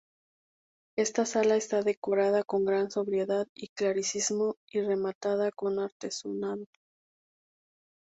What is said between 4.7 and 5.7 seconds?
y rematada